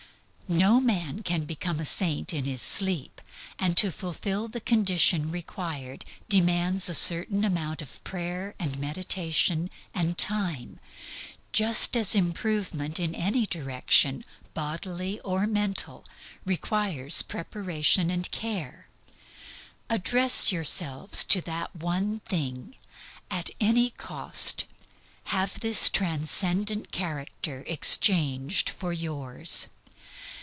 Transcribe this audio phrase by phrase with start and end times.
[0.59, 3.21] No man can become a saint in his sleep;
[3.57, 10.17] and to fulfill the condition required demands a certain amount of prayer and meditation and
[10.17, 10.81] time,
[11.53, 16.03] just as improvement in any direction, bodily or mental,
[16.43, 18.89] requires preparation and care.
[19.89, 22.75] Address yourselves to that one thing;
[23.29, 24.65] at any cost
[25.31, 29.67] have this transcendent character exchanged for yours.